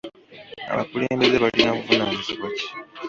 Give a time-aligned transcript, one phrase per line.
[0.73, 2.67] Abakulembeze balina buvunaanyizibwa ki?